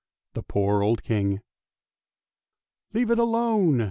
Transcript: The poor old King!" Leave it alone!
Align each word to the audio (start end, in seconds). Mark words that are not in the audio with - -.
The 0.33 0.41
poor 0.41 0.81
old 0.81 1.03
King!" 1.03 1.41
Leave 2.95 3.11
it 3.11 3.19
alone! 3.19 3.79